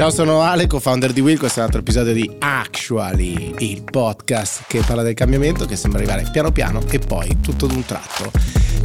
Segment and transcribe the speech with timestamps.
[0.00, 1.36] Ciao, sono Ale, co-founder di Will.
[1.36, 5.98] Questo è un altro episodio di Actually, il podcast che parla del cambiamento che sembra
[6.00, 8.30] arrivare piano piano e poi tutto d'un tratto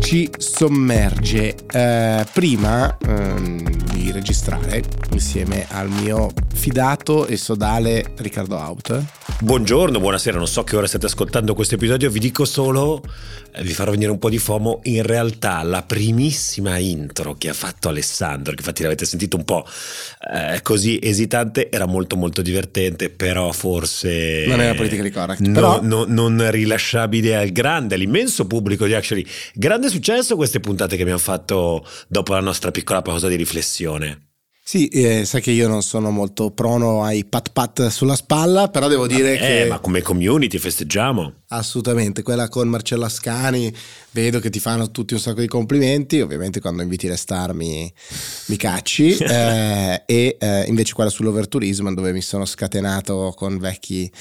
[0.01, 1.55] ci sommerge.
[1.71, 3.84] Eh, prima ehm,
[4.15, 9.03] registrare insieme al mio fidato e sodale Riccardo Out.
[9.41, 13.03] Buongiorno, buonasera, non so che ora state ascoltando questo episodio, vi dico solo,
[13.53, 17.53] eh, vi farò venire un po' di fomo, in realtà la primissima intro che ha
[17.53, 19.67] fatto Alessandro, che infatti l'avete sentito un po'
[20.33, 24.45] eh, così esitante, era molto molto divertente, però forse...
[24.47, 25.41] Non era politically correct.
[25.41, 25.81] No, però...
[25.81, 29.25] no, non rilasciabile al grande, all'immenso pubblico di Actually.
[29.53, 34.04] Grande successo queste puntate che abbiamo fatto dopo la nostra piccola pausa di riflessione.
[34.67, 38.87] Sì, eh, sai che io non sono molto prono ai pat pat sulla spalla, però
[38.87, 39.65] devo dire eh, che...
[39.69, 41.33] ma come community festeggiamo.
[41.49, 43.71] Assolutamente, quella con Marcella Ascani,
[44.09, 47.93] vedo che ti fanno tutti un sacco di complimenti, ovviamente quando inviti le star mi,
[48.47, 54.11] mi cacci, eh, e eh, invece quella sull'overturismo dove mi sono scatenato con vecchi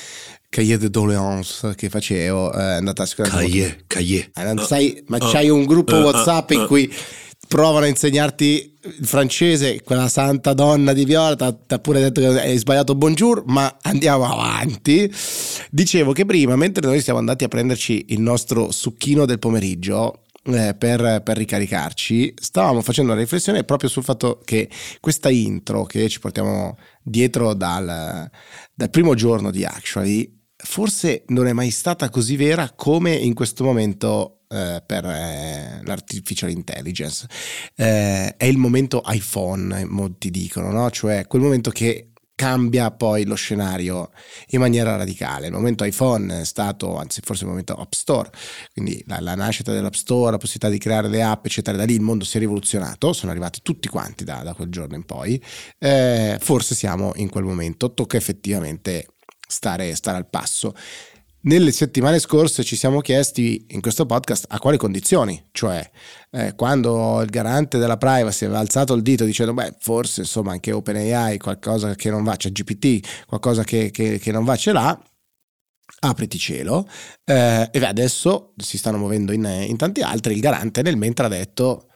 [0.50, 3.46] cahier de doléance che facevo, eh, è andata sicuramente...
[3.46, 4.30] Cahier, cahier.
[4.34, 6.94] Eh, non sai, ma c'hai un gruppo WhatsApp in cui
[7.48, 12.26] provano a insegnarti il francese, quella santa donna di Viola ti ha pure detto che
[12.40, 15.10] hai sbagliato bonjour, ma andiamo avanti.
[15.70, 20.74] Dicevo che prima, mentre noi siamo andati a prenderci il nostro succhino del pomeriggio, eh,
[20.74, 24.68] per, per, ricaricarci, stavamo facendo una riflessione proprio sul fatto che
[25.00, 28.30] questa intro che ci portiamo dietro dal,
[28.74, 33.64] dal primo giorno di Actually, forse non è mai stata così vera come in questo
[33.64, 37.26] momento eh, per eh, l'artificial intelligence.
[37.74, 40.90] Eh, è il momento iPhone, molti dicono, no?
[40.90, 44.10] cioè quel momento che cambia poi lo scenario
[44.48, 45.46] in maniera radicale.
[45.46, 48.30] Il momento iPhone è stato, anzi forse il momento App Store,
[48.72, 51.94] quindi la, la, nascita dell'App Store, la possibilità di creare le app, eccetera, da lì
[51.94, 55.42] il mondo si è rivoluzionato, sono arrivati tutti quanti da, da quel giorno in poi,
[55.78, 59.06] eh, forse siamo in quel momento, tocca effettivamente
[59.46, 60.74] stare, stare al passo.
[61.46, 65.90] Nelle settimane scorse ci siamo chiesti in questo podcast a quali condizioni, cioè
[66.30, 70.72] eh, quando il garante della privacy aveva alzato il dito dicendo beh forse insomma anche
[70.72, 74.98] OpenAI qualcosa che non va, c'è GPT, qualcosa che, che, che non va ce l'ha,
[76.00, 76.88] apriti cielo
[77.24, 81.28] eh, e adesso si stanno muovendo in, in, tanti altri, il garante nel mentre ha
[81.28, 81.90] detto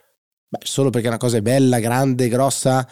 [0.46, 2.86] beh solo perché una cosa è bella, grande, grossa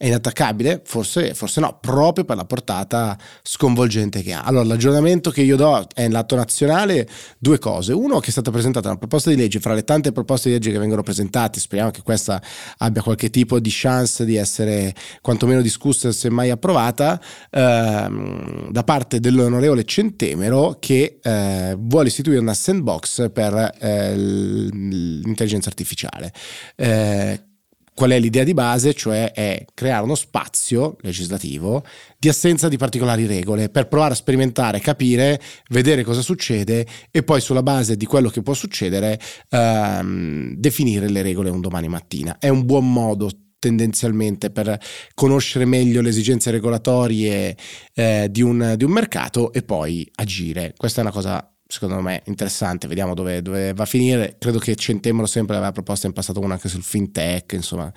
[0.00, 0.80] è inattaccabile?
[0.82, 4.40] Forse, forse, no, proprio per la portata sconvolgente che ha.
[4.40, 7.06] Allora, l'aggiornamento che io do è in lato nazionale
[7.36, 7.92] due cose.
[7.92, 10.72] Uno, che è stata presentata una proposta di legge, fra le tante proposte di legge
[10.72, 12.40] che vengono presentate, speriamo che questa
[12.78, 19.20] abbia qualche tipo di chance di essere quantomeno discussa, se mai approvata, ehm, da parte
[19.20, 26.32] dell'onorevole Centemero che eh, vuole istituire una sandbox per eh, l'intelligenza artificiale.
[26.74, 27.48] Eh,
[27.94, 31.84] qual è l'idea di base, cioè è creare uno spazio legislativo
[32.18, 37.40] di assenza di particolari regole per provare a sperimentare, capire, vedere cosa succede e poi
[37.40, 42.38] sulla base di quello che può succedere ehm, definire le regole un domani mattina.
[42.38, 43.30] È un buon modo
[43.60, 44.80] tendenzialmente per
[45.14, 47.56] conoscere meglio le esigenze regolatorie
[47.94, 50.72] eh, di, un, di un mercato e poi agire.
[50.76, 54.36] Questa è una cosa secondo me interessante, vediamo dove, dove, va a finire.
[54.38, 57.90] Credo che Centemolo sempre aveva proposto in passato una anche sul fintech, insomma,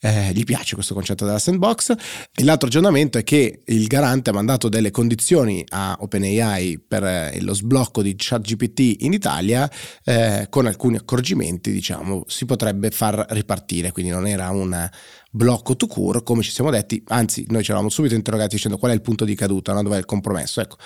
[0.00, 1.94] eh, gli piace questo concetto della sandbox.
[2.32, 7.40] E l'altro aggiornamento è che il garante ha mandato delle condizioni a OpenAI per eh,
[7.40, 9.68] lo sblocco di ChatGPT in Italia,
[10.04, 14.88] eh, con alcuni accorgimenti, diciamo, si potrebbe far ripartire, quindi non era un
[15.36, 18.92] blocco to cure, come ci siamo detti, anzi noi ci eravamo subito interrogati dicendo qual
[18.92, 19.82] è il punto di caduta, no?
[19.82, 20.60] dov'è il compromesso.
[20.62, 20.76] Ecco,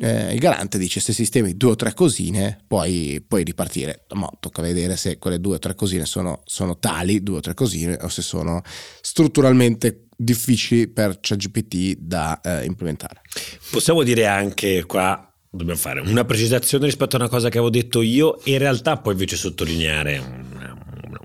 [0.00, 4.04] eh, il garante dice se sistemi due o tre cosine puoi, puoi ripartire.
[4.14, 7.54] Ma tocca vedere se quelle due o tre cosine sono, sono tali, due o tre
[7.54, 8.62] cosine, o se sono
[9.00, 13.22] strutturalmente difficili per ChatGPT da eh, implementare.
[13.70, 18.02] Possiamo dire anche qua dobbiamo fare una precisazione rispetto a una cosa che avevo detto
[18.02, 20.37] io in realtà poi invece sottolineare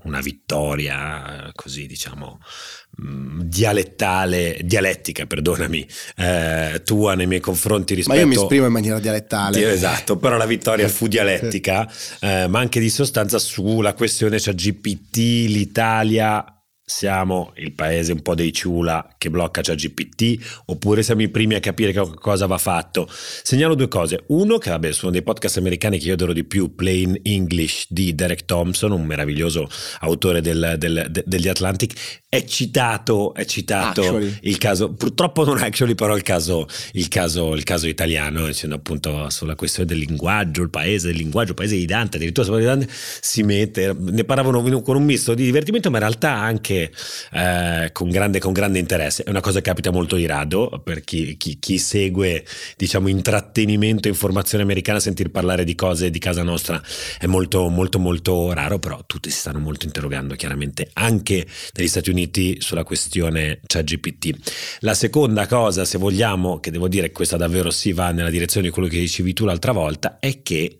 [0.04, 2.40] una, vittoria così diciamo
[3.02, 5.84] Mm, dialettale, dialettica, perdonami,
[6.16, 8.16] eh, tua nei miei confronti rispetto...
[8.16, 9.72] Ma io mi esprimo in maniera dialettale.
[9.72, 11.90] Esatto, però la vittoria fu dialettica,
[12.20, 15.16] eh, ma anche di sostanza sulla questione, cioè GPT,
[15.48, 16.53] l'Italia
[16.86, 21.60] siamo il paese un po' dei ciula che blocca ChatGPT oppure siamo i primi a
[21.60, 23.08] capire che cosa va fatto?
[23.08, 24.24] Segnalo due cose.
[24.28, 28.14] Uno che vabbè sono dei podcast americani che io adoro di più Plain English di
[28.14, 29.68] Derek Thompson un meraviglioso
[30.00, 35.94] autore del, del, de, degli Atlantic è citato, è citato il caso, purtroppo non actually,
[35.94, 40.70] però il caso, il caso, il caso italiano, dicendo appunto sulla questione del linguaggio, il
[40.70, 44.96] paese del linguaggio, il paese di Dante, addirittura di Dante si mette, ne parlavano con
[44.96, 46.90] un misto di divertimento, ma in realtà anche
[47.32, 49.22] eh, con, grande, con, grande, interesse.
[49.22, 52.44] È una cosa che capita molto di rado per chi, chi, chi segue,
[52.76, 56.82] diciamo, intrattenimento, informazione americana, sentir parlare di cose di casa nostra
[57.16, 62.10] è molto, molto, molto raro, però tutti si stanno molto interrogando, chiaramente, anche negli Stati
[62.10, 64.78] Uniti Uniti sulla questione ChatGPT.
[64.80, 68.72] La seconda cosa, se vogliamo, che devo dire questa davvero si va nella direzione di
[68.72, 70.78] quello che dicevi tu l'altra volta, è che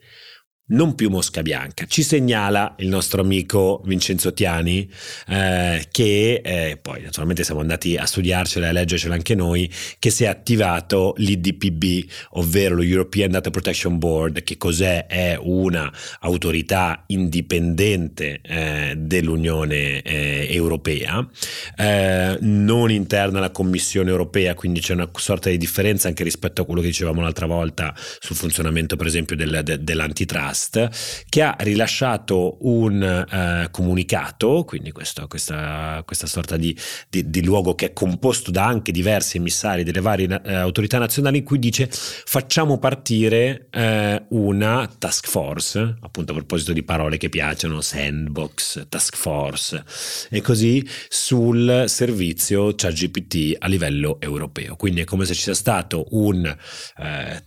[0.67, 1.85] non più mosca bianca.
[1.87, 4.89] Ci segnala il nostro amico Vincenzo Tiani,
[5.29, 10.09] eh, che eh, poi naturalmente siamo andati a studiarcela e a leggercela anche noi, che
[10.09, 15.07] si è attivato l'IDPB, ovvero lo European Data Protection Board, che cos'è?
[15.07, 21.29] È una autorità indipendente eh, dell'Unione eh, Europea,
[21.77, 26.65] eh, non interna alla Commissione Europea, quindi c'è una sorta di differenza anche rispetto a
[26.65, 31.57] quello che dicevamo l'altra volta sul funzionamento per esempio del, de, dell'antitrust Trust che ha
[31.59, 36.77] rilasciato un uh, comunicato, quindi questo, questa, questa, sorta di,
[37.09, 41.39] di, di, luogo che è composto da anche diversi emissari delle varie uh, autorità nazionali
[41.39, 47.29] in cui dice facciamo partire uh, una task force, appunto a proposito di parole che
[47.29, 49.85] piacciono, sandbox, task force
[50.31, 54.77] e così sul servizio ChatGPT a livello europeo.
[54.77, 56.57] Quindi è come se ci sia stato un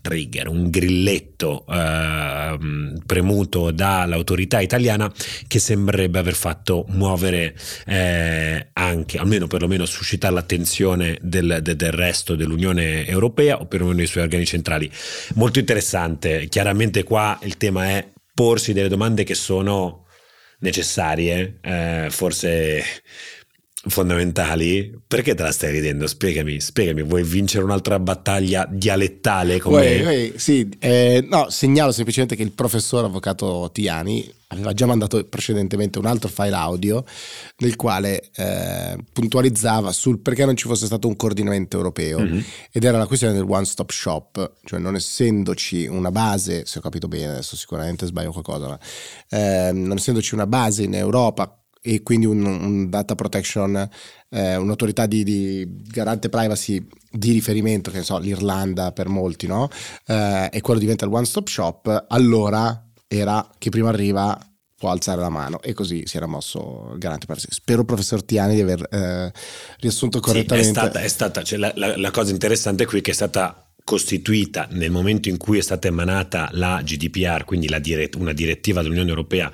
[0.02, 1.66] trigger, un grilletto
[3.06, 5.12] premuto dall'autorità italiana
[5.48, 7.56] che sembrerebbe aver fatto muovere
[7.86, 14.08] eh, anche, almeno perlomeno suscitare l'attenzione del, de, del resto dell'Unione Europea o perlomeno dei
[14.08, 14.90] suoi organi centrali.
[15.36, 20.06] Molto interessante, chiaramente qua il tema è porsi delle domande che sono
[20.60, 22.84] necessarie, eh, forse
[23.90, 25.00] fondamentali.
[25.08, 26.08] Perché te la stai ridendo?
[26.08, 27.04] Spiegami, spiegami.
[27.04, 32.52] Vuoi vincere un'altra battaglia dialettale come Uè, uè, sì, eh, no, segnalo semplicemente che il
[32.52, 37.04] professor avvocato Tiani aveva già mandato precedentemente un altro file audio
[37.58, 42.40] nel quale eh, puntualizzava sul perché non ci fosse stato un coordinamento europeo mm-hmm.
[42.72, 46.82] ed era la questione del one stop shop, cioè non essendoci una base, se ho
[46.82, 48.80] capito bene, adesso sicuramente sbaglio qualcosa, ma
[49.30, 53.90] eh, non essendoci una base in Europa e quindi un, un data protection,
[54.30, 59.70] eh, un'autorità di, di, garante privacy di riferimento, che ne so, l'Irlanda per molti, no?
[60.06, 64.38] Eh, e quello diventa il one stop shop, allora era chi prima arriva
[64.76, 67.48] può alzare la mano e così si era mosso il garante privacy.
[67.50, 69.32] Spero professor Tiani di aver eh,
[69.80, 70.64] riassunto correttamente.
[70.66, 73.16] Sì, è stata, è stata cioè la, la, la cosa interessante qui è che è
[73.16, 78.34] stata costituita nel momento in cui è stata emanata la GDPR, quindi la dirett- una
[78.34, 79.50] direttiva dell'Unione Europea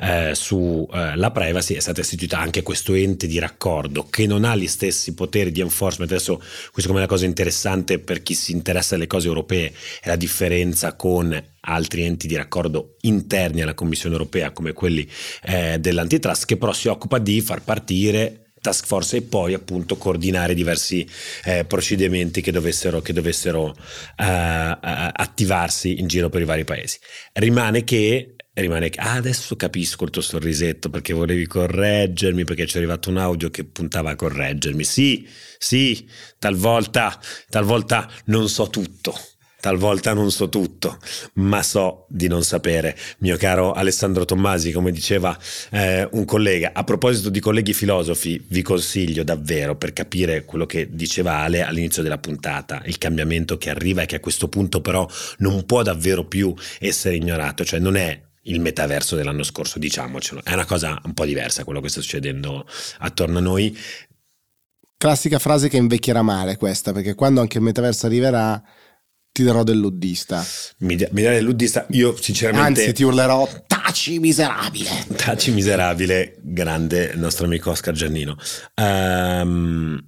[0.00, 4.56] eh, sulla eh, privacy, è stata istituita anche questo ente di raccordo che non ha
[4.56, 6.10] gli stessi poteri di enforcement.
[6.10, 6.42] Adesso
[6.72, 9.70] questa è una cosa interessante per chi si interessa alle cose europee,
[10.00, 15.06] è la differenza con altri enti di raccordo interni alla Commissione Europea come quelli
[15.42, 20.54] eh, dell'antitrust che però si occupa di far partire task force e poi appunto coordinare
[20.54, 21.06] diversi
[21.44, 26.98] eh, procedimenti che dovessero, che dovessero uh, uh, attivarsi in giro per i vari paesi.
[27.34, 32.76] Rimane che rimane che ah, adesso capisco il tuo sorrisetto perché volevi correggermi perché ci
[32.76, 35.26] è arrivato un audio che puntava a correggermi sì
[35.58, 36.08] sì
[36.38, 39.12] talvolta talvolta non so tutto
[39.64, 40.98] Talvolta non so tutto,
[41.36, 42.94] ma so di non sapere.
[43.20, 45.34] Mio caro Alessandro Tommasi, come diceva
[45.70, 50.90] eh, un collega, a proposito di colleghi filosofi, vi consiglio davvero per capire quello che
[50.90, 55.08] diceva Ale all'inizio della puntata, il cambiamento che arriva e che a questo punto però
[55.38, 60.52] non può davvero più essere ignorato, cioè non è il metaverso dell'anno scorso, diciamocelo, è
[60.52, 62.66] una cosa un po' diversa quello che sta succedendo
[62.98, 63.74] attorno a noi.
[64.98, 68.62] Classica frase che invecchierà male questa, perché quando anche il metaverso arriverà
[69.34, 70.46] ti darò del luddista.
[70.78, 72.82] Mi, mi darai del luddista, io sinceramente...
[72.82, 75.06] Anzi, ti urlerò, taci miserabile.
[75.16, 78.36] Taci miserabile, grande il nostro amico Oscar Giannino.
[78.76, 80.00] Um,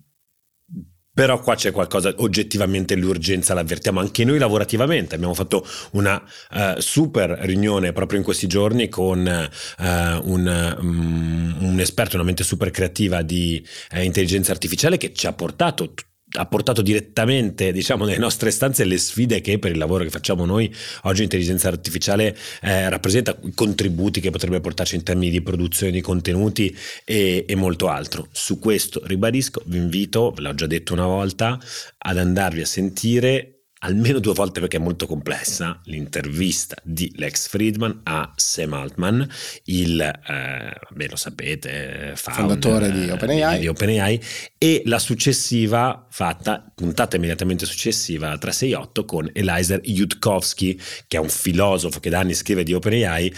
[1.13, 5.17] però qua c'è qualcosa, oggettivamente l'urgenza l'avvertiamo anche noi lavorativamente.
[5.17, 11.81] Abbiamo fatto una uh, super riunione proprio in questi giorni con uh, un, um, un,
[11.81, 13.61] esperto, una mente super creativa di
[13.93, 15.95] uh, intelligenza artificiale che ci ha portato
[16.37, 20.45] ha portato direttamente diciamo nelle nostre stanze le sfide che per il lavoro che facciamo
[20.45, 25.93] noi oggi l'intelligenza artificiale eh, rappresenta i contributi che potrebbe portarci in termini di produzione
[25.93, 28.29] di contenuti e, e, molto altro.
[28.33, 31.59] Su questo ribadisco vi invito ve l'ho già detto una volta
[31.99, 38.01] ad andarvi a sentire almeno due volte perché è molto complessa, l'intervista di Lex Friedman
[38.05, 39.29] a Sam Altman,
[39.65, 43.59] il, eh, beh, lo sapete, founder, fondatore di OpenAI.
[43.59, 44.21] di OpenAI,
[44.57, 51.29] e la successiva fatta, puntata immediatamente successiva, la 368, con Eliezer Yudkowsky, che è un
[51.29, 53.33] filosofo che da anni scrive di OpenAI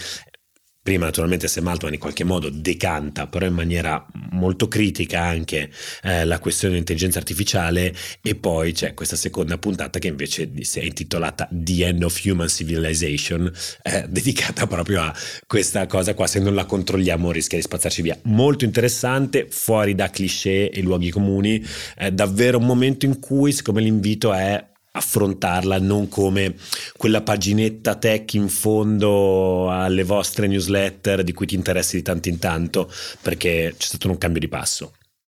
[0.89, 5.69] Prima naturalmente Sam Altman in qualche modo decanta, però in maniera molto critica anche
[6.01, 7.93] eh, la questione dell'intelligenza artificiale
[8.23, 12.49] e poi c'è questa seconda puntata che invece si è intitolata The End of Human
[12.49, 13.51] Civilization,
[13.83, 15.15] eh, dedicata proprio a
[15.45, 18.17] questa cosa qua, se non la controlliamo rischia di spazzarci via.
[18.23, 23.79] Molto interessante, fuori da cliché e luoghi comuni, è davvero un momento in cui secondo
[23.79, 26.55] me l'invito è affrontarla non come
[26.97, 32.39] quella paginetta tech in fondo alle vostre newsletter di cui ti interessi di tanto in
[32.39, 32.91] tanto
[33.21, 34.93] perché c'è stato un cambio di passo.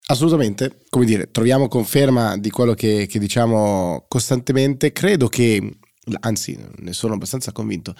[0.06, 4.92] Assolutamente, come dire, troviamo conferma di quello che, che diciamo costantemente.
[4.92, 5.78] Credo che,
[6.20, 7.94] anzi, ne sono abbastanza convinto,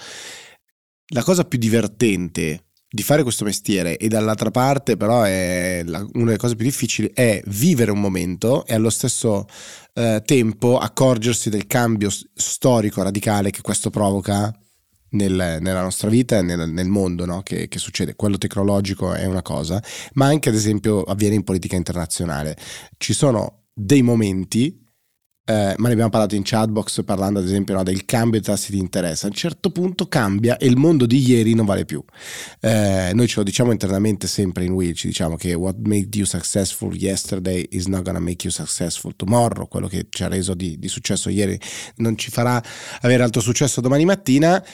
[1.13, 6.27] la cosa più divertente di fare questo mestiere e dall'altra parte però è la, una
[6.27, 9.47] delle cose più difficili è vivere un momento e allo stesso
[9.95, 14.55] eh, tempo accorgersi del cambio storico radicale che questo provoca
[15.13, 17.43] nel, nella nostra vita e nel, nel mondo no?
[17.43, 18.15] che, che, succede.
[18.15, 19.83] Quello tecnologico è una cosa,
[20.15, 22.57] ma anche ad esempio avviene in politica internazionale.
[22.97, 24.82] Ci sono dei momenti
[25.45, 28.71] eh, ma ne abbiamo parlato in chatbox parlando ad esempio no, del cambio di tassi
[28.71, 29.27] di interesse.
[29.27, 32.03] A un certo punto cambia e il mondo di ieri non vale più.
[32.61, 36.25] Eh, noi ce lo diciamo internamente sempre in Will, ci diciamo che what made you
[36.25, 40.79] successful yesterday is not gonna make you successful tomorrow, quello che ci ha reso di,
[40.79, 41.59] di successo ieri
[41.97, 42.63] non ci farà
[43.01, 44.65] avere altro successo domani mattina.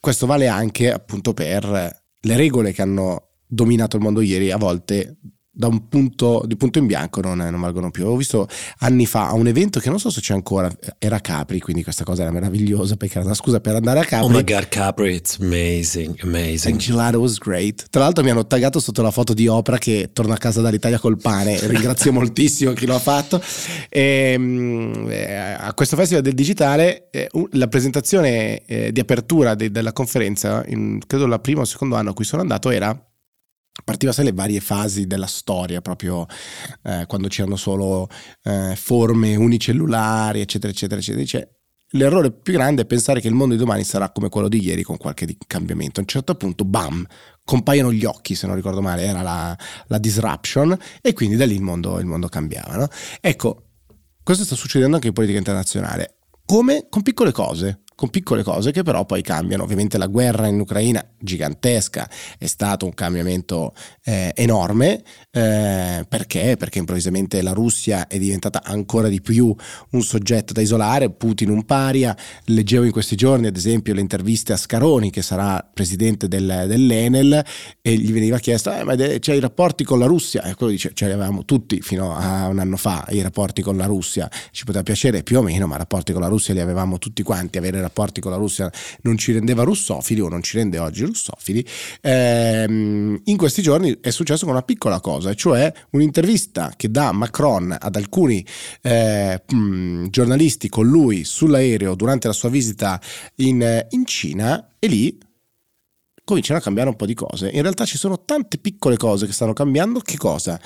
[0.00, 5.18] Questo vale anche appunto per le regole che hanno dominato il mondo ieri, a volte
[5.56, 8.06] da un punto di punto in bianco non, non, valgono più.
[8.06, 11.60] Ho visto anni fa a un evento che non so se c'è ancora, era Capri,
[11.60, 14.26] quindi questa cosa era meravigliosa perché era una scusa per andare a Capri.
[14.26, 16.72] Oh my god, Capri, it's amazing, amazing.
[16.72, 17.86] And gelato was great.
[17.88, 20.98] Tra l'altro mi hanno taggato sotto la foto di Oprah che torna a casa dall'Italia
[20.98, 23.40] col pane, ringrazio moltissimo chi lo ha fatto.
[23.88, 29.70] E, ehm, eh, a questo festival del digitale eh, la presentazione eh, di apertura de,
[29.70, 30.64] della conferenza,
[31.06, 32.98] credo la prima o secondo anno a cui sono andato, era
[33.82, 36.26] partiva sai le varie fasi della storia, proprio
[36.82, 38.08] eh, quando c'erano solo
[38.42, 41.22] eh, forme unicellulari, eccetera, eccetera, eccetera.
[41.22, 44.62] Dice, l'errore più grande è pensare che il mondo di domani sarà come quello di
[44.62, 45.98] ieri con qualche cambiamento.
[45.98, 47.04] A un certo punto, bam,
[47.44, 49.56] compaiono gli occhi, se non ricordo male, era la,
[49.88, 52.76] la disruption e quindi da lì il mondo, il mondo cambiava.
[52.76, 52.88] No?
[53.20, 53.70] Ecco,
[54.22, 56.18] questo sta succedendo anche in politica internazionale.
[56.46, 56.86] Come?
[56.90, 59.62] Con piccole cose con piccole cose che però poi cambiano.
[59.62, 62.08] Ovviamente la guerra in Ucraina, gigantesca,
[62.38, 63.74] è stato un cambiamento
[64.04, 65.02] eh, enorme.
[65.30, 66.56] Eh, perché?
[66.56, 69.54] Perché improvvisamente la Russia è diventata ancora di più
[69.90, 72.16] un soggetto da isolare, Putin un paria.
[72.46, 77.44] Leggevo in questi giorni, ad esempio, le interviste a Scaroni, che sarà presidente del, dell'Enel,
[77.80, 80.42] e gli veniva chiesto: eh, ma c'è i rapporti con la Russia?
[80.42, 83.76] E quello dice: ce li avevamo tutti fino a un anno fa, i rapporti con
[83.76, 84.28] la Russia.
[84.50, 87.58] Ci poteva piacere più o meno, ma rapporti con la Russia li avevamo tutti quanti.
[87.58, 88.70] Avere rapporti con la Russia
[89.02, 91.64] non ci rendeva russofili o non ci rende oggi russofili,
[92.00, 97.76] ehm, in questi giorni è successo con una piccola cosa, cioè un'intervista che dà Macron
[97.78, 98.44] ad alcuni
[98.82, 103.00] eh, mh, giornalisti con lui sull'aereo durante la sua visita
[103.36, 105.18] in, in Cina e lì
[106.24, 107.50] cominciano a cambiare un po' di cose.
[107.50, 110.00] In realtà ci sono tante piccole cose che stanno cambiando.
[110.00, 110.58] Che cosa?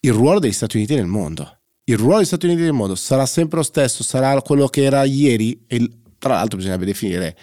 [0.00, 1.58] Il ruolo degli Stati Uniti nel mondo.
[1.84, 5.02] Il ruolo degli Stati Uniti nel mondo sarà sempre lo stesso, sarà quello che era
[5.04, 5.64] ieri
[6.22, 7.36] tra l'altro bisognerebbe definire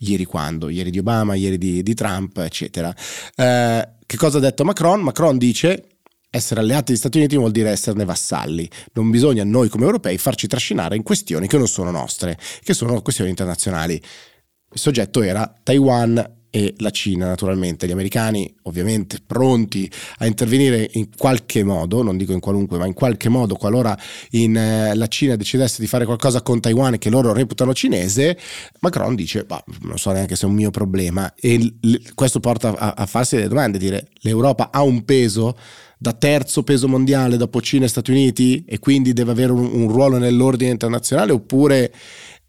[0.00, 2.94] ieri quando, ieri di Obama, ieri di, di Trump, eccetera.
[3.34, 5.00] Eh, che cosa ha detto Macron?
[5.00, 5.86] Macron dice
[6.28, 8.68] essere alleati degli Stati Uniti vuol dire esserne vassalli.
[8.92, 13.00] Non bisogna noi come europei farci trascinare in questioni che non sono nostre, che sono
[13.00, 13.94] questioni internazionali.
[13.94, 21.10] Il soggetto era Taiwan, e la Cina naturalmente, gli americani ovviamente pronti a intervenire in
[21.14, 23.94] qualche modo, non dico in qualunque, ma in qualche modo qualora
[24.30, 28.38] in, eh, la Cina decidesse di fare qualcosa con Taiwan che loro reputano cinese,
[28.80, 31.30] Macron dice, bah, non so neanche se è un mio problema.
[31.38, 35.58] E l- questo porta a, a farsi delle domande, dire l'Europa ha un peso
[35.98, 39.92] da terzo peso mondiale dopo Cina e Stati Uniti e quindi deve avere un, un
[39.92, 41.92] ruolo nell'ordine internazionale oppure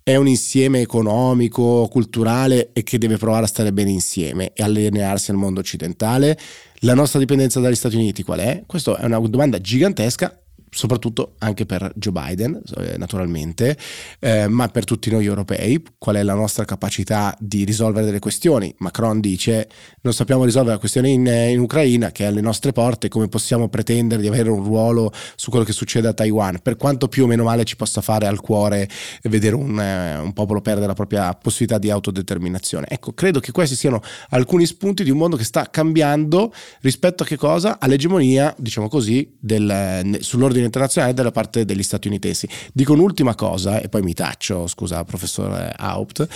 [0.07, 5.31] è un insieme economico, culturale e che deve provare a stare bene insieme e allinearsi
[5.31, 6.39] al mondo occidentale.
[6.79, 8.63] La nostra dipendenza dagli Stati Uniti qual è?
[8.65, 13.77] Questa è una domanda gigantesca soprattutto anche per Joe Biden, eh, naturalmente,
[14.19, 18.73] eh, ma per tutti noi europei, qual è la nostra capacità di risolvere delle questioni.
[18.79, 19.69] Macron dice
[20.01, 23.69] non sappiamo risolvere la questione in, in Ucraina che è alle nostre porte, come possiamo
[23.69, 27.27] pretendere di avere un ruolo su quello che succede a Taiwan, per quanto più o
[27.27, 28.89] meno male ci possa fare al cuore
[29.23, 32.87] vedere un, eh, un popolo perdere la propria possibilità di autodeterminazione.
[32.89, 37.25] Ecco, credo che questi siano alcuni spunti di un mondo che sta cambiando rispetto a
[37.25, 37.77] che cosa?
[37.79, 42.47] All'egemonia, diciamo così, del, sull'ordine internazionale della parte degli statunitensi.
[42.73, 46.27] Dico un'ultima cosa e poi mi taccio, scusa professore Haupt,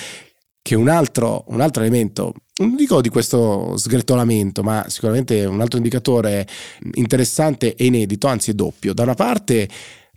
[0.62, 5.78] che un altro, un altro elemento, non dico di questo sgretolamento, ma sicuramente un altro
[5.78, 6.48] indicatore
[6.94, 8.94] interessante e inedito, anzi è doppio.
[8.94, 9.68] Da una parte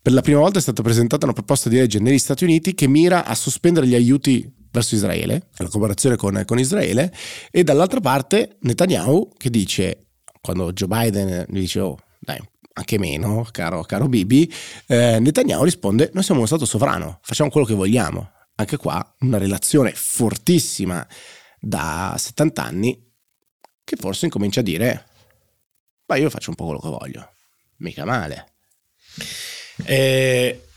[0.03, 2.87] per la prima volta è stata presentata una proposta di legge negli Stati Uniti che
[2.87, 7.11] mira a sospendere gli aiuti verso Israele, la cooperazione con, con Israele,
[7.51, 10.09] e dall'altra parte Netanyahu che dice,
[10.43, 11.97] quando Joe Biden gli dice, oh
[12.75, 14.53] anche meno, caro, caro Bibi,
[14.87, 18.33] eh, Netanyahu risponde, noi siamo uno Stato sovrano, facciamo quello che vogliamo.
[18.57, 21.05] Anche qua una relazione fortissima
[21.59, 23.13] da 70 anni
[23.83, 25.07] che forse incomincia a dire,
[26.07, 27.33] ma io faccio un po' quello che voglio,
[27.79, 28.53] mica male.
[29.85, 30.69] Eh,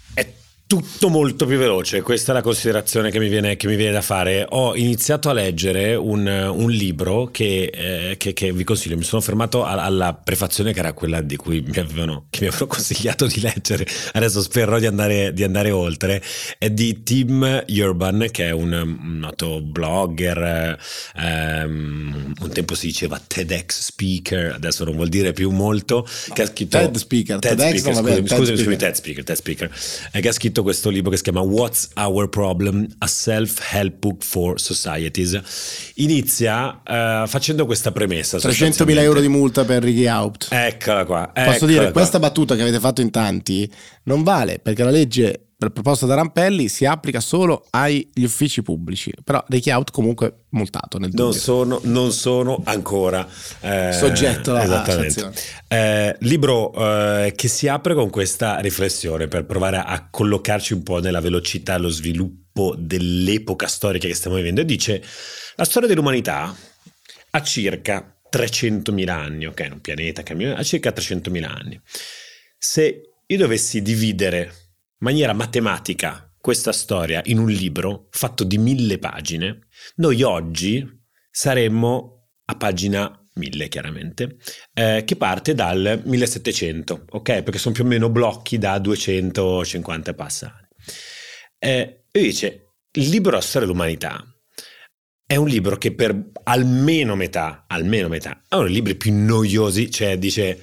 [0.67, 4.01] tutto molto più veloce, questa è la considerazione che mi viene, che mi viene da
[4.01, 4.45] fare.
[4.49, 9.21] Ho iniziato a leggere un, un libro che, eh, che, che, vi consiglio, mi sono
[9.21, 13.87] fermato alla prefazione che era quella di cui mi avevano, mi avevano consigliato di leggere,
[14.11, 16.21] adesso spero di andare, di andare, oltre,
[16.57, 20.77] è di Tim Urban che è un, noto blogger,
[21.15, 26.41] ehm, un tempo si diceva TEDx speaker, adesso non vuol dire più molto, no, che
[26.41, 26.77] ha scritto...
[26.77, 29.71] TED speaker, TED TEDx, speaker, scusami, scusami, scusami, TED speaker, TED speaker,
[30.11, 32.87] eh, che ha scritto scritto questo libro che si chiama What's Our Problem?
[32.99, 35.39] A Self-Help Book for Societies.
[35.95, 38.37] Inizia uh, facendo questa premessa.
[38.37, 40.47] 300.000 euro di multa per Ricky Haupt.
[40.51, 41.31] Eccola qua.
[41.33, 41.91] Posso eccola dire, qua.
[41.91, 43.69] questa battuta che avete fatto in tanti
[44.03, 49.11] non vale perché la legge per proposta da Rampelli si applica solo agli uffici pubblici,
[49.23, 53.27] però Ricky Out comunque multato nel non sono, non sono, ancora
[53.61, 55.33] eh, soggetto alla sanzione.
[55.67, 60.99] Eh, libro eh, che si apre con questa riflessione per provare a collocarci un po'
[60.99, 65.03] nella velocità e lo sviluppo dell'epoca storica che stiamo vivendo e dice
[65.55, 66.55] la storia dell'umanità
[67.31, 71.81] ha circa 300.000 anni, ok, un pianeta che ha circa 300.000 anni.
[72.59, 74.66] Se io dovessi dividere
[74.99, 80.85] maniera matematica questa storia in un libro fatto di mille pagine, noi oggi
[81.29, 84.37] saremmo a pagina 1000 chiaramente,
[84.73, 87.43] eh, che parte dal 1700, ok?
[87.43, 90.67] Perché sono più o meno blocchi da 250 passati.
[91.59, 94.23] Eh, e dice, il libro La storia dell'umanità
[95.25, 99.91] è un libro che per almeno metà, almeno metà, è uno dei libri più noiosi,
[99.91, 100.59] cioè dice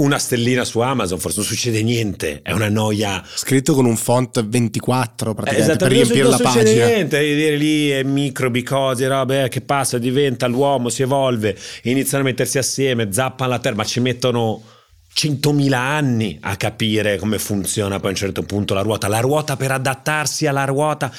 [0.00, 3.22] una stellina su Amazon, forse non succede niente, è una noia.
[3.34, 6.62] Scritto con un font 24 praticamente per riempire la pagina.
[6.62, 11.02] Non succede niente, dire lì è microbi, cose, robe, eh, che passa, diventa l'uomo, si
[11.02, 14.62] evolve, iniziano a mettersi assieme, zappano la terra, ma ci mettono
[15.12, 19.56] 100.000 anni a capire come funziona poi a un certo punto la ruota, la ruota
[19.56, 21.12] per adattarsi alla ruota,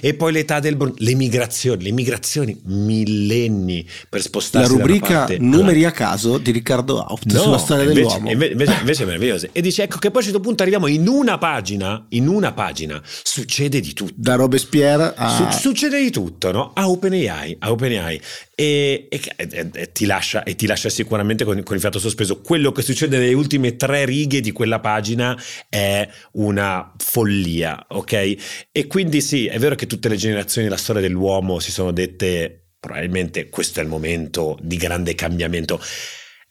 [0.00, 4.70] e poi l'età del bronzo, le migrazioni, le migrazioni, millenni per spostarsi.
[4.70, 5.88] La rubrica numeri alla...
[5.88, 8.30] a caso di Riccardo Haupt no, sulla storia invece, dell'uomo.
[8.30, 9.48] Invece, invece è meraviglioso.
[9.52, 12.52] E dice ecco che poi a un certo punto arriviamo in una pagina, in una
[12.52, 14.14] pagina succede di tutto.
[14.16, 15.50] Da Robespierre a...
[15.50, 16.70] Su, succede di tutto, no?
[16.74, 18.20] A OpenAI, a OpenAI.
[18.56, 22.40] E, e, e, ti lascia, e ti lascia sicuramente con, con il fiato sospeso.
[22.40, 25.36] Quello che succede nelle ultime tre righe di quella pagina
[25.68, 28.68] è una follia, ok?
[28.70, 32.60] E quindi sì, è vero che tutte le generazioni della storia dell'uomo si sono dette
[32.84, 35.80] probabilmente questo è il momento di grande cambiamento.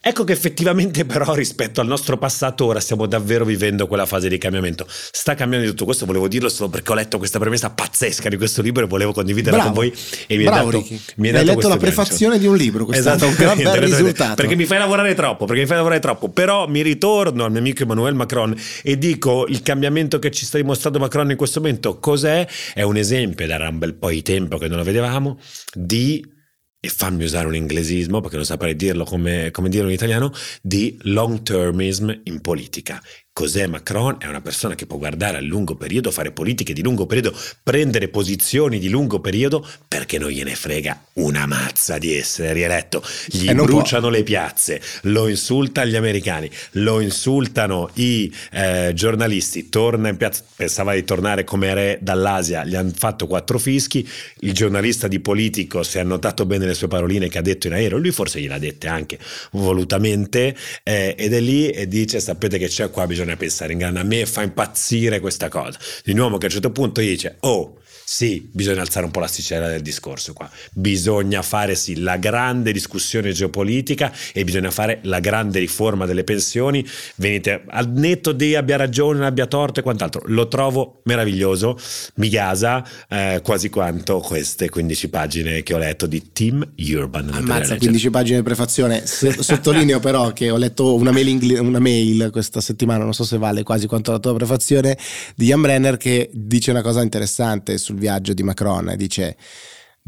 [0.06, 4.38] Ecco che effettivamente però rispetto al nostro passato ora stiamo davvero vivendo quella fase di
[4.38, 4.86] cambiamento.
[4.90, 8.36] Sta cambiando di tutto questo, volevo dirlo solo perché ho letto questa premessa pazzesca di
[8.36, 9.74] questo libro e volevo condividerla Bravo.
[9.74, 11.00] con voi e mi Bravo, dato, Ricky.
[11.16, 12.42] mi hai, hai letto la prefazione gancio.
[12.42, 14.36] di un libro, questo è stato un gran bel risultato.
[14.36, 17.60] Perché mi fai lavorare troppo, perché mi fai lavorare troppo, però mi ritorno al mio
[17.60, 22.00] amico Emmanuel Macron e dico il cambiamento che ci sta dimostrando Macron in questo momento
[22.00, 22.46] cos'è?
[22.74, 25.40] È un esempio, da un bel po' di tempo che non lo vedevamo,
[25.74, 26.42] di
[26.86, 30.98] e fammi usare un inglesismo perché non saprei dirlo come, come dirlo in italiano, di
[31.04, 33.02] long termism in politica.
[33.34, 34.18] Cos'è Macron?
[34.20, 38.08] È una persona che può guardare a lungo periodo, fare politiche di lungo periodo, prendere
[38.08, 43.02] posizioni di lungo periodo perché non gliene frega una mazza di essere rieletto.
[43.26, 44.12] Gli bruciano può.
[44.12, 50.94] le piazze, lo insulta gli americani, lo insultano i eh, giornalisti, torna in piazza, pensava
[50.94, 54.08] di tornare come re dall'Asia, gli hanno fatto quattro fischi,
[54.42, 57.74] il giornalista di politico si è annotato bene le sue paroline che ha detto in
[57.74, 59.18] aereo, lui forse gliel'ha dette anche
[59.54, 63.80] volutamente eh, ed è lì e dice sapete che c'è qua bisogna bisogna pensare in
[63.80, 64.00] grande.
[64.00, 65.78] A me fa impazzire questa cosa.
[66.04, 69.20] Di un uomo che a un certo punto dice, oh, sì, bisogna alzare un po'
[69.20, 70.50] l'asticella del discorso qua.
[70.74, 76.86] Bisogna fare sì la grande discussione geopolitica e bisogna fare la grande riforma delle pensioni.
[77.16, 80.22] Venite al netto di abbia ragione, abbia torto e quant'altro.
[80.26, 81.78] Lo trovo meraviglioso.
[82.16, 87.30] Mi gasa eh, quasi quanto queste 15 pagine che ho letto di Tim Urban.
[87.34, 89.04] Ammazza, 15 pagine di prefazione.
[89.08, 93.38] Sottolineo però che ho letto una mail, ingl- una mail questa settimana, non so se
[93.38, 94.98] vale quasi quanto la tua prefazione,
[95.36, 99.38] di Jan Brenner che dice una cosa interessante sul viaggio di Macron e dice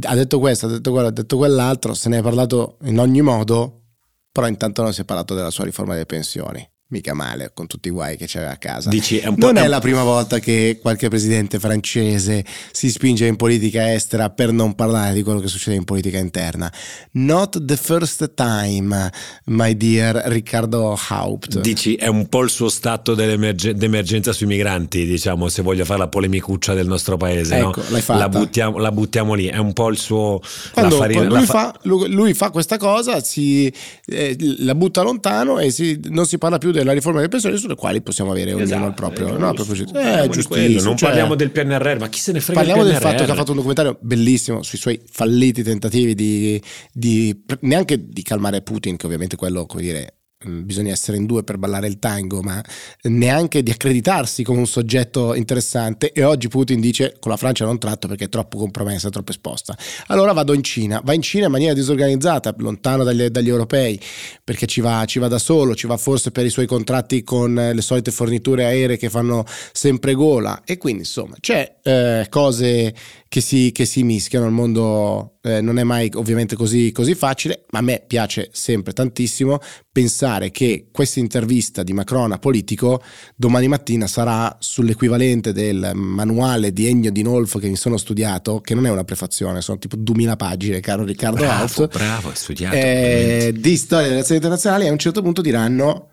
[0.03, 3.21] ha detto questo, ha detto quello, ha detto quell'altro, se ne è parlato in ogni
[3.21, 3.83] modo,
[4.29, 7.87] però intanto non si è parlato della sua riforma delle pensioni mica male con tutti
[7.87, 8.89] i guai che c'era a casa.
[8.89, 13.91] Dici, è non è la prima volta che qualche presidente francese si spinge in politica
[13.91, 16.71] estera per non parlare di quello che succede in politica interna.
[17.13, 19.11] Not the first time,
[19.45, 21.59] my dear Riccardo Haupt.
[21.61, 26.07] Dici, è un po' il suo stato d'emergenza sui migranti, diciamo, se voglio fare la
[26.07, 27.57] polemicuccia del nostro paese.
[27.57, 27.85] Ecco, no?
[27.89, 28.19] l'hai fatta.
[28.19, 30.39] La buttiamo, la buttiamo, lì, è un po' il suo...
[30.71, 31.53] Quando, farina, lui, fa...
[31.53, 33.73] Fa, lui, fa, questa cosa, si,
[34.05, 37.75] eh, la butta lontano e si, non si parla più della riforma delle pensioni sulle
[37.75, 41.51] quali possiamo avere ognuno esatto, il proprio, no, proprio eh, giustissimo, non cioè, parliamo del
[41.51, 43.97] PNRR ma chi se ne frega parliamo del, del fatto che ha fatto un documentario
[44.01, 46.61] bellissimo sui suoi falliti tentativi di,
[46.91, 51.57] di neanche di calmare Putin che ovviamente quello come dire bisogna essere in due per
[51.57, 52.63] ballare il tango, ma
[53.03, 56.11] neanche di accreditarsi come un soggetto interessante.
[56.11, 59.77] E oggi Putin dice con la Francia non tratto perché è troppo compromessa, troppo esposta.
[60.07, 63.99] Allora vado in Cina, va in Cina in maniera disorganizzata, lontano dagli, dagli europei,
[64.43, 67.53] perché ci va, ci va, da solo, ci va forse per i suoi contratti con
[67.53, 70.61] le solite forniture aeree che fanno sempre gola.
[70.65, 72.93] E quindi insomma c'è eh, cose
[73.35, 77.65] che si, che si mischiano, il mondo eh, non è mai ovviamente così, così facile,
[77.71, 79.59] ma a me piace sempre tantissimo
[79.91, 83.03] pensare che questa intervista di Macron a Politico
[83.35, 88.73] domani mattina sarà sull'equivalente del manuale di Ennio di Nolfo che mi sono studiato, che
[88.73, 91.87] non è una prefazione, sono tipo 2000 pagine, caro Riccardo bravo, Alf.
[91.89, 92.73] Bravo, studiato.
[92.73, 96.11] Eh, di storia delle relazioni internazionali a un certo punto diranno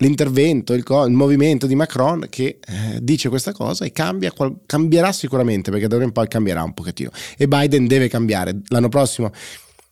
[0.00, 4.32] l'intervento, il, il, movimento di Macron che eh, dice questa cosa e cambia,
[4.66, 8.60] cambierà sicuramente perché da ora in poi cambierà un pochettino e Biden deve cambiare.
[8.68, 9.30] L'anno prossimo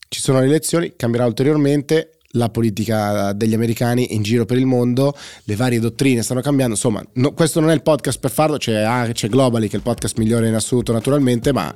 [0.08, 5.16] ci sono le elezioni, cambierà ulteriormente la politica degli americani in giro per il mondo,
[5.44, 8.82] le varie dottrine stanno cambiando, insomma no, questo non è il podcast per farlo, c'è,
[8.82, 11.72] ah, c'è Globally che è il podcast migliore in assoluto naturalmente, ma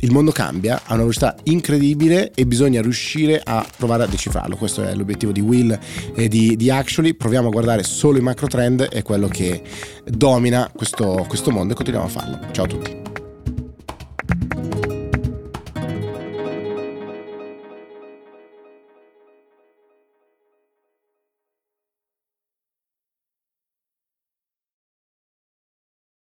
[0.00, 4.82] il mondo cambia a una velocità incredibile e bisogna riuscire a provare a decifrarlo, questo
[4.82, 5.78] è l'obiettivo di Will
[6.14, 9.62] e di, di Actually, proviamo a guardare solo i macro trend, è quello che
[10.04, 12.38] domina questo, questo mondo e continuiamo a farlo.
[12.52, 13.23] Ciao a tutti.